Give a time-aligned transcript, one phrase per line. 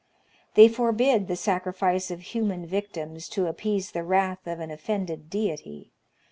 [0.55, 5.91] They forbid the sacrifice of human victims to appease the wrath of an offended deity.